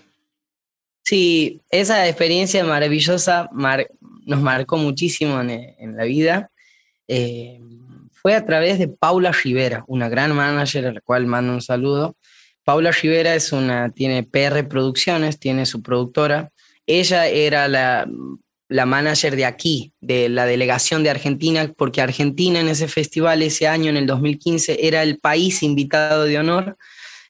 [1.05, 6.51] Sí, esa experiencia maravillosa nos marcó muchísimo en, la vida.
[7.07, 7.61] Eh,
[8.13, 12.17] fue a través de Paula Rivera, una gran manager a la cual mando un saludo.
[12.65, 16.51] Paula Rivera es una, tiene PR Producciones, tiene su productora.
[16.87, 18.07] Ella era la
[18.69, 23.67] la manager de aquí, de la delegación de Argentina, porque Argentina en ese festival ese
[23.67, 26.77] año, en el 2015, era el país invitado de honor.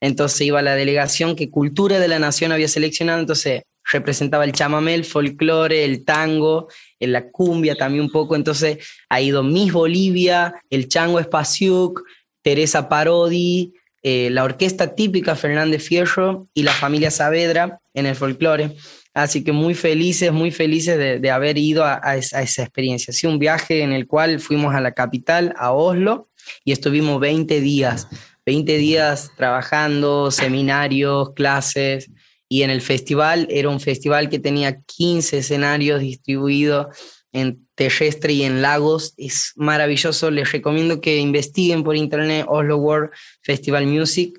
[0.00, 4.94] Entonces iba la delegación que Cultura de la Nación había seleccionado, entonces representaba el chamamé,
[4.94, 6.68] el folclore, el tango,
[7.00, 8.36] la cumbia también un poco.
[8.36, 8.78] Entonces
[9.08, 12.02] ha ido Miss Bolivia, el Chango Espaciuc,
[12.42, 13.72] Teresa Parodi,
[14.02, 18.76] eh, la orquesta típica Fernández Fierro y la familia Saavedra en el folclore.
[19.18, 23.12] Así que muy felices, muy felices de, haber ido a, esa, experiencia.
[23.12, 26.28] Sí, un viaje en el cual fuimos a la capital, a Oslo,
[26.64, 28.06] y estuvimos 20 días,
[28.46, 32.12] 20 días trabajando, seminarios, clases,
[32.48, 36.86] y en el festival era un festival que tenía 15 escenarios distribuidos
[37.32, 39.14] en terrestre y en lagos.
[39.16, 43.10] Es maravilloso, les recomiendo que investiguen por internet Oslo World
[43.42, 44.38] Festival Music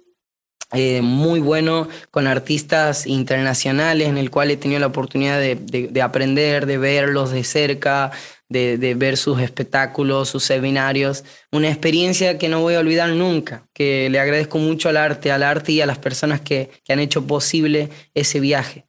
[0.72, 6.68] eh, muy bueno con artistas internacionales en el cual he tenido la oportunidad de, aprender,
[6.68, 8.12] de verlos de cerca,
[8.50, 11.24] de, ver sus espectáculos, sus seminarios.
[11.52, 15.42] Una experiencia que no voy a olvidar nunca, que le agradezco mucho al arte, al
[15.42, 18.86] arte y a las personas que, han hecho posible ese viaje.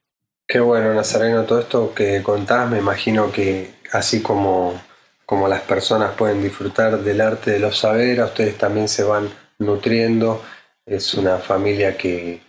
[0.47, 4.79] Qué bueno, Nazareno, todo esto que contás, me imagino que así como,
[5.25, 10.43] como las personas pueden disfrutar del arte de los saberes, ustedes también se van nutriendo
[10.85, 12.41] es una familia que,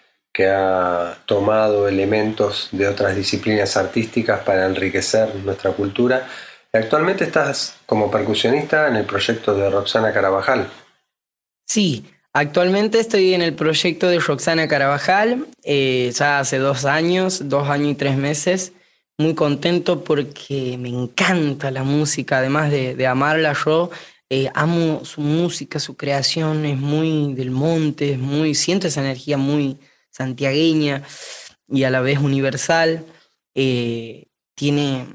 [0.48, 6.26] ha tomado elementos de otras disciplinas artísticas para enriquecer nuestra cultura.
[6.72, 10.70] Actualmente estás como percusionista en el proyecto de Roxana Carabajal.
[11.66, 17.68] Sí, actualmente estoy en el proyecto de Roxana Carabajal, eh, ya hace dos años, dos
[17.68, 18.72] años y tres meses.
[19.18, 23.90] Muy contento porque me encanta la música, además de, de amarla yo,
[24.34, 29.36] eh, amo su música, su creación, es muy del monte, es muy, siento esa energía
[29.36, 29.76] muy
[30.08, 31.02] santiagueña
[31.68, 33.04] y a la vez universal.
[33.54, 35.06] Eh, tiene,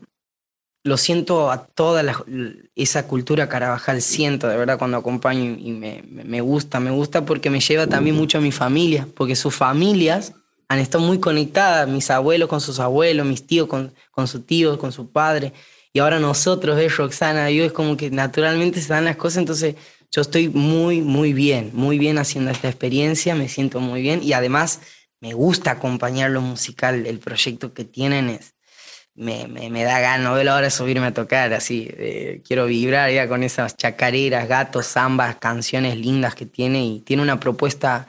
[0.83, 2.03] lo siento a toda
[2.75, 7.49] esa cultura carabajal, siento de verdad cuando acompaño y me, me, gusta, me gusta porque
[7.49, 10.33] me lleva también mucho a mi familia, porque sus familias
[10.67, 14.77] han estado muy conectadas, mis abuelos con sus abuelos, mis tíos con, con sus tíos,
[14.77, 15.53] con su padre,
[15.97, 19.73] y ahora nosotros, es Roxana, yo es como que naturalmente se dan las cosas, entonces
[20.11, 24.33] yo estoy muy, muy bien, muy bien haciendo esta experiencia, me siento muy bien y
[24.33, 24.79] además
[25.21, 28.53] me gusta acompañar lo musical, el proyecto que tienen es,
[29.15, 32.67] me, me, da ganas, no veo la hora de subirme a tocar, así, eh, quiero
[32.67, 38.05] vibrar ya con esas chacareras, gatos, zambas, canciones lindas que tiene y tiene una propuesta,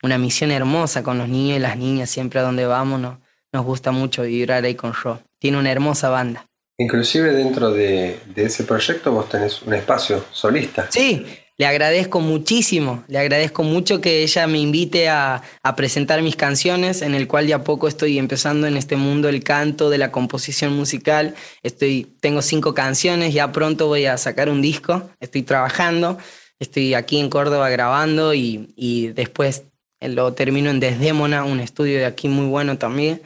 [0.00, 3.18] una misión hermosa con los niños y las niñas, siempre a donde vamos nos,
[3.52, 5.20] nos gusta mucho vibrar ahí con Ro.
[5.40, 6.46] Tiene una hermosa banda.
[6.78, 10.86] Inclusive dentro de, ese proyecto vos tenés un espacio solista.
[10.90, 11.26] Sí,
[11.58, 17.02] le agradezco muchísimo, le agradezco mucho que ella me invite a, a, presentar mis canciones,
[17.02, 20.74] en el cual ya poco estoy empezando en este mundo del canto, de la composición
[20.74, 21.34] musical.
[21.62, 26.18] Estoy, tengo cinco canciones, ya pronto voy a sacar un disco, estoy trabajando,
[26.58, 29.64] estoy aquí en Córdoba grabando y, y después
[30.00, 33.20] lo termino en Desdémona, un estudio de aquí muy bueno también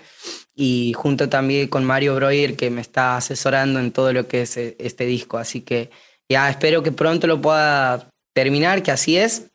[0.57, 4.57] y junto también con Mario Breuer que me está asesorando en todo lo que es
[4.57, 5.37] eh, este disco.
[5.37, 5.91] Así que
[6.29, 9.51] ya espero que pronto lo pueda terminar, que así es.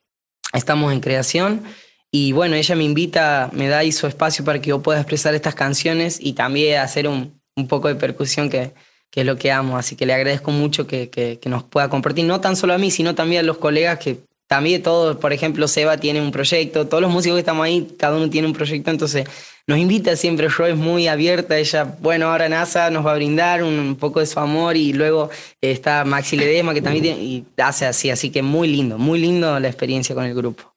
[0.53, 1.63] Estamos en creación
[2.11, 5.33] y bueno, ella me invita, me da ahí su espacio para que yo pueda expresar
[5.33, 8.73] estas canciones y también hacer un, un poco de percusión que,
[9.09, 9.77] que, es lo que amo.
[9.77, 12.77] Así que le agradezco mucho que, que, que nos pueda compartir, no tan solo a
[12.77, 14.19] mí, sino también a los colegas que
[14.51, 18.17] también todos, por ejemplo, Seba tiene un proyecto, todos los músicos que estamos ahí, cada
[18.17, 19.25] uno tiene un proyecto, entonces
[19.65, 23.63] nos invita siempre, Ro es muy abierta, ella, bueno, ahora NASA nos va a brindar
[23.63, 25.29] un, poco de su amor y luego
[25.61, 29.69] está Maxi Ledesma que también y hace así, así que muy lindo, muy lindo la
[29.69, 30.73] experiencia con el grupo.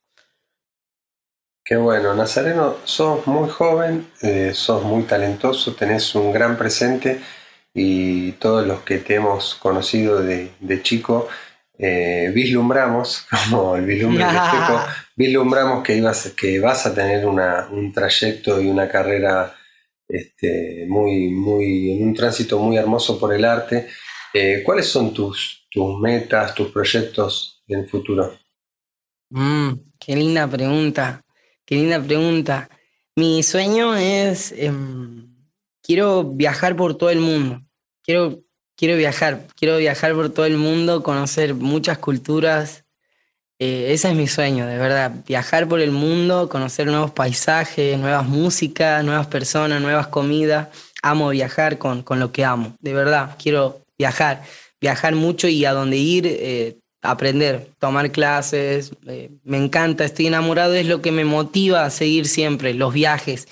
[1.64, 7.20] Qué bueno, Nazareno, sos muy joven, eh, sos muy talentoso, tenés un gran presente
[7.74, 11.26] y todos los que te hemos conocido de, de chico,
[11.78, 14.24] eh, vislumbramos, como el vislumbre
[15.16, 19.54] vislumbramos que, ibas, que vas a tener una, un trayecto y una carrera
[20.08, 23.88] este, muy, muy, en un tránsito muy hermoso por el arte.
[24.32, 28.36] Eh, ¿Cuáles son tus, tus metas, tus proyectos en el futuro?
[29.30, 31.24] Mm, qué linda pregunta,
[31.64, 32.68] qué linda pregunta.
[33.16, 34.72] Mi sueño es, eh,
[35.82, 37.62] quiero viajar por todo el mundo,
[38.02, 38.43] quiero
[38.76, 42.84] quiero viajar, quiero viajar por todo el mundo, conocer muchas culturas.
[43.58, 45.12] Eh, ese es mi sueño, de verdad.
[45.26, 50.68] Viajar por el mundo, conocer nuevos paisajes, nuevas músicas, nuevas personas, nuevas comidas.
[51.02, 53.36] Amo viajar con, con lo que amo, de verdad.
[53.40, 54.42] Quiero viajar,
[54.80, 58.92] viajar mucho y a donde ir, eh, aprender, tomar clases.
[59.06, 63.46] Eh, me encanta, estoy enamorado, es lo que me motiva a seguir siempre, los viajes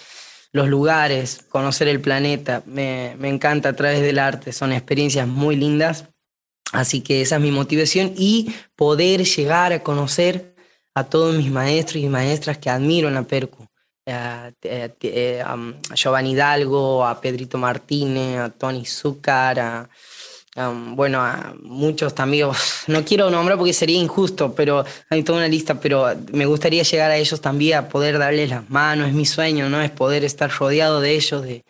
[0.52, 2.62] los lugares, conocer el planeta.
[2.66, 6.08] Me, me, encanta a través del arte, son experiencias muy lindas.
[6.72, 10.54] Así que esa es mi motivación y poder llegar a conocer
[10.94, 13.66] a todos mis maestros y maestras que admiro en la Percu.
[14.06, 19.88] A, a Giovanni Hidalgo, a Pedrito Martínez, a Tony Zúcar, a,
[20.54, 22.48] Um, bueno, a muchos también,
[22.86, 27.10] no quiero nombrar porque sería injusto, pero hay toda una lista, pero me gustaría llegar
[27.10, 29.80] a ellos también, a poder darles las manos, es mi sueño, ¿no?
[29.80, 31.64] Es poder estar rodeado de ellos, de,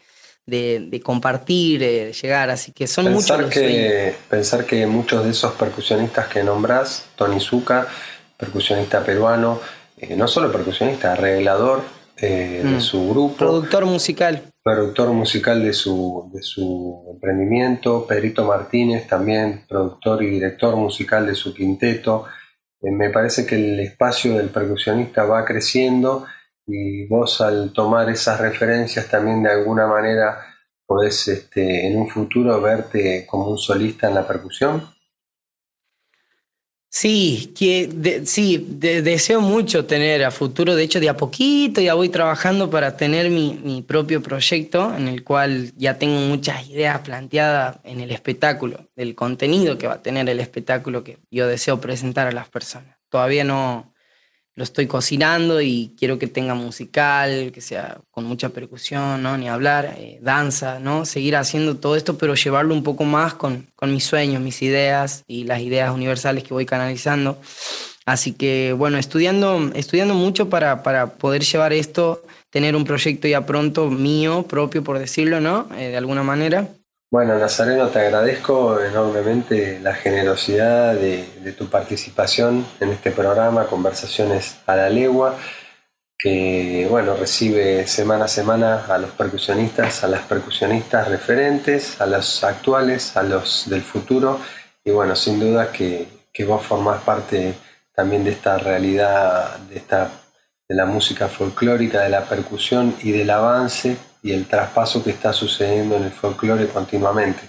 [0.46, 4.16] de, de compartir, de llegar, así que son pensar muchos los que, sueños.
[4.28, 7.86] Pensar que muchos de esos percusionistas que nombras, Tony Zucca,
[8.36, 9.60] percusionista peruano,
[9.96, 11.84] eh, no solo percusionista, arreglador
[12.16, 12.74] eh, mm.
[12.74, 13.36] de su grupo.
[13.36, 20.76] Productor musical productor musical de su, de su emprendimiento, Pedrito Martínez, también productor y director
[20.76, 22.26] musical de su quinteto.
[22.80, 26.24] Eh, me parece que el espacio del percusionista va creciendo
[26.66, 30.38] y vos al tomar esas referencias también de alguna manera
[30.86, 34.82] podés este, en un futuro verte como un solista en la percusión.
[36.94, 40.74] Sí, que de, sí, de, deseo mucho tener a futuro.
[40.74, 45.08] De hecho, de a poquito ya voy trabajando para tener mi, mi, propio proyecto en
[45.08, 50.02] el cual ya tengo muchas ideas planteadas en el espectáculo, del contenido que va a
[50.02, 52.98] tener el espectáculo que yo deseo presentar a las personas.
[53.08, 53.91] Todavía no,
[54.54, 59.36] lo estoy cocinando y quiero que tenga musical, que sea con mucha percusión, ¿no?
[59.38, 61.06] Ni hablar, eh, danza, ¿no?
[61.06, 65.24] Seguir haciendo todo esto, pero llevarlo un poco más con, con mis sueños, mis ideas
[65.26, 67.40] y las ideas universales que voy canalizando.
[68.04, 73.46] Así que, bueno, estudiando, estudiando mucho para, para poder llevar esto, tener un proyecto ya
[73.46, 75.68] pronto mío, propio, por decirlo, ¿no?
[75.76, 76.68] Eh, de alguna manera.
[77.12, 84.76] Bueno, Nazareno, te agradezco enormemente la generosidad de, tu participación en este programa, Conversaciones a
[84.76, 85.36] la Legua,
[86.18, 92.42] que bueno, recibe semana a semana a los percusionistas, a las percusionistas referentes, a los
[92.44, 94.40] actuales, a los del futuro,
[94.82, 97.52] y bueno, sin duda que, que vos formás parte
[97.94, 100.10] también de esta realidad, de esta
[100.66, 105.32] de la música folclórica, de la percusión y del avance y el traspaso que está
[105.32, 107.42] sucediendo en el folclore continuamente.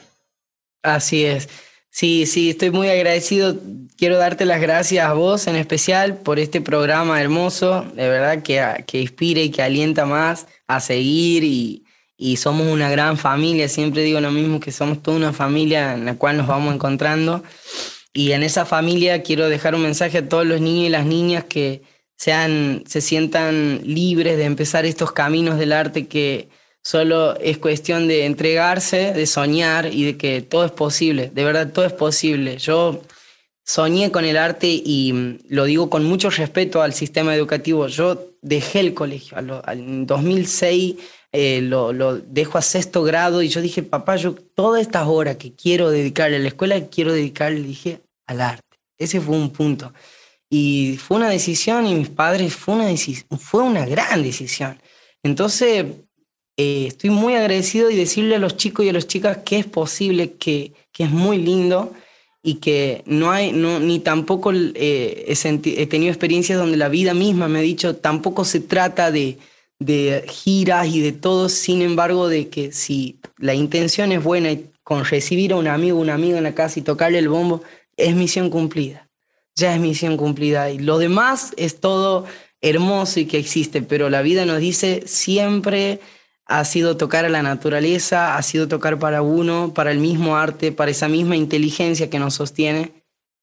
[0.81, 1.47] Así es.
[1.89, 3.55] Sí, sí, estoy muy agradecido.
[3.97, 8.83] Quiero darte las gracias a vos en especial por este programa hermoso, de verdad que,
[8.87, 11.85] que inspira y que alienta más a seguir y,
[12.17, 13.69] y somos una gran familia.
[13.69, 17.43] Siempre digo lo mismo, que somos toda una familia en la cual nos vamos encontrando.
[18.11, 21.43] Y en esa familia quiero dejar un mensaje a todos los niños y las niñas
[21.43, 21.83] que
[22.15, 26.49] sean, se sientan libres de empezar estos caminos del arte que
[26.83, 31.31] Solo es cuestión de entregarse, de soñar y de que todo es posible.
[31.33, 32.57] De verdad, todo es posible.
[32.57, 33.01] Yo
[33.63, 37.87] soñé con el arte y mm, lo digo con mucho respeto al sistema educativo.
[37.87, 39.37] Yo dejé el colegio.
[39.67, 40.95] En 2006
[41.31, 45.37] eh, lo, lo, dejo a sexto grado y yo dije, papá, yo todas estas horas
[45.37, 48.77] que quiero dedicarle a la escuela, quiero dedicarle, dije, al arte.
[48.97, 49.93] Ese fue un punto.
[50.49, 52.89] Y fue una decisión y mis padres, fue una,
[53.39, 54.79] fue una gran decisión.
[55.23, 55.85] Entonces,
[56.57, 59.65] eh, estoy muy agradecido y decirle a los chicos y a las chicas que es
[59.65, 61.93] posible, que, que es muy lindo
[62.43, 67.47] y que no hay, no, ni tampoco eh, he, tenido experiencias donde la vida misma
[67.47, 69.37] me ha dicho, tampoco se trata de,
[69.79, 74.69] de giras y de todo, sin embargo, de que si la intención es buena y
[74.83, 77.63] con recibir a un amigo, una amiga en la casa y tocarle el bombo,
[77.97, 79.09] es misión cumplida.
[79.55, 80.69] Ya es misión cumplida.
[80.69, 82.25] Y lo demás es todo
[82.61, 85.99] hermoso y que existe, pero la vida nos dice siempre
[86.45, 90.71] ha sido tocar a la naturaleza, ha sido tocar para uno, para el mismo arte,
[90.71, 92.91] para esa misma inteligencia que nos sostiene.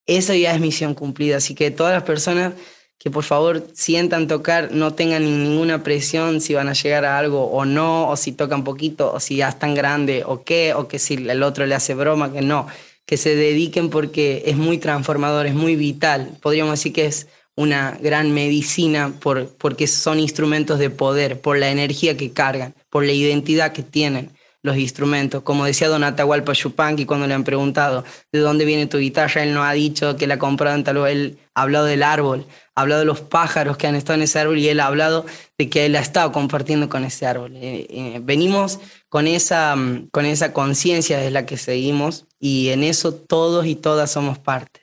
[0.06, 1.38] Eso ya es misión cumplida.
[1.38, 2.54] Así que todas las personas
[2.98, 7.46] que por favor sientan tocar, no tengan ninguna presión si van a llegar a algo
[7.46, 10.98] o no, o si tocan poquito, o si ya están grande o qué, o que
[10.98, 12.66] si el otro le hace broma, que no,
[13.06, 16.36] que se dediquen porque es muy transformador, es muy vital.
[16.42, 17.28] Podríamos decir que es
[17.60, 23.04] una gran medicina por, porque son instrumentos de poder, por la energía que cargan, por
[23.04, 24.30] la identidad que tienen
[24.62, 25.42] los instrumentos.
[25.42, 29.52] Como decía Don Atahualpa Yupanqui cuando le han preguntado de dónde viene tu guitarra, él
[29.52, 33.00] no ha dicho que la compró en tal él ha hablado del árbol, ha hablado
[33.00, 35.26] de los pájaros que han estado en ese árbol y él ha hablado
[35.58, 37.56] de que él ha estado compartiendo con ese árbol.
[37.56, 38.80] Eh, eh, venimos
[39.10, 43.76] con esa, mm, con esa conciencia de la que seguimos y en eso todos y
[43.76, 44.79] todas somos parte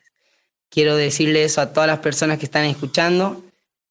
[0.78, 3.44] quiero decirle eso a todas las personas que están escuchando,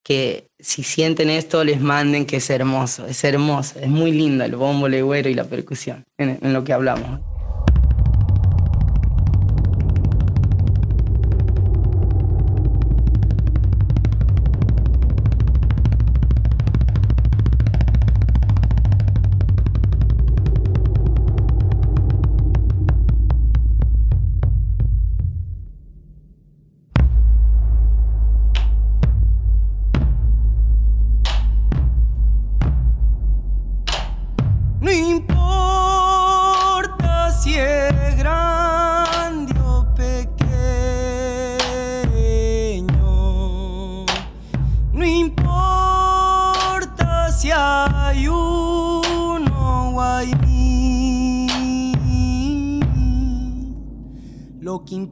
[0.05, 4.55] que si sienten esto les manden que es hermoso, es hermoso, es muy lindo el
[4.55, 7.19] bombo legüero y la percusión en, en lo que hablamos.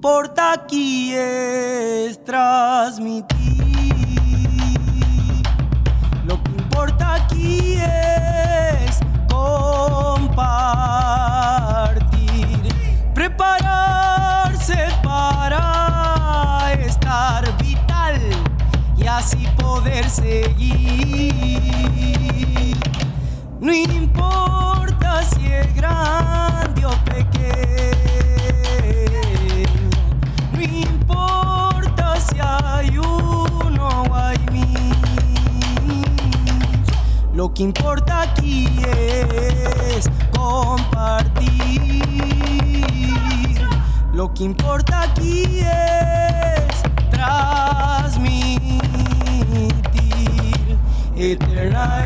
[0.06, 1.55] importa quién.
[37.56, 42.03] Lo que importa aquí es compartir.
[44.12, 48.82] Lo que importa aquí es transmitir.
[51.16, 52.06] Eterna.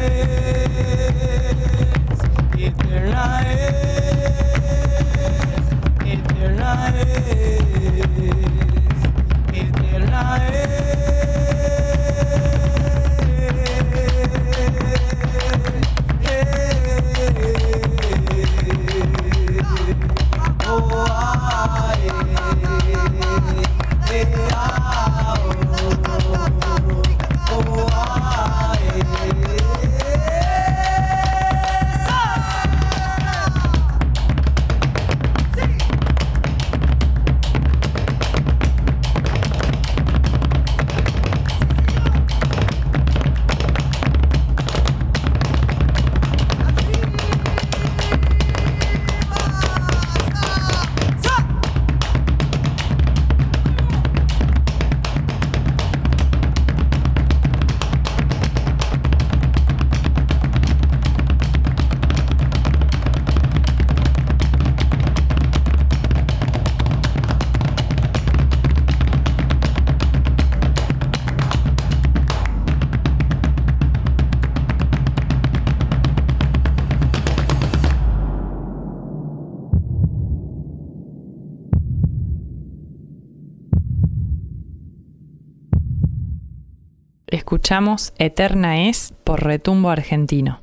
[87.70, 90.60] Escuchamos Eterna es por Retumbo Argentino.